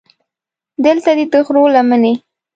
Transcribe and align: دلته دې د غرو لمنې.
دلته 0.85 1.09
دې 1.17 1.25
د 1.31 1.35
غرو 1.45 1.63
لمنې. 1.75 2.13